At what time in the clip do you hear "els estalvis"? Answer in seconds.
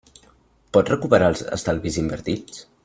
1.35-2.03